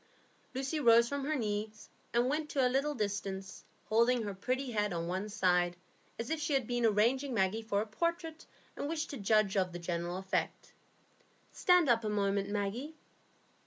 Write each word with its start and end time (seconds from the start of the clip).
Lucy 0.55 0.79
rose 0.79 1.07
from 1.07 1.25
her 1.25 1.35
knees 1.35 1.87
and 2.11 2.27
went 2.27 2.49
to 2.49 2.65
a 2.65 2.65
little 2.67 2.95
distance, 2.95 3.65
holding 3.85 4.23
her 4.23 4.33
pretty 4.33 4.71
head 4.71 4.91
on 4.91 5.05
one 5.05 5.29
side, 5.29 5.75
as 6.17 6.31
if 6.31 6.39
she 6.39 6.53
had 6.53 6.65
been 6.65 6.87
arranging 6.87 7.35
Maggie 7.35 7.61
for 7.61 7.81
a 7.81 7.85
portrait, 7.85 8.47
and 8.75 8.89
wished 8.89 9.11
to 9.11 9.17
judge 9.17 9.55
of 9.55 9.73
the 9.73 9.77
general 9.77 10.17
effect. 10.17 10.73
"Stand 11.51 11.87
up 11.87 12.03
a 12.03 12.09
moment, 12.09 12.49
Maggie." 12.49 12.95